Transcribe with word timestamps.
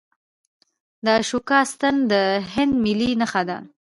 د 1.05 1.07
اشوکا 1.19 1.59
ستن 1.71 1.95
د 2.11 2.13
هند 2.53 2.73
ملي 2.83 3.11
نښه 3.21 3.41
ده. 3.49 3.57